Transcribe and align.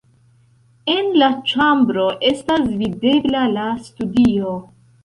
En 0.93 1.11
la 1.23 1.27
ĉambro 1.53 2.07
estas 2.33 2.67
videbla 2.81 3.47
la 3.59 3.71
studio. 3.91 4.61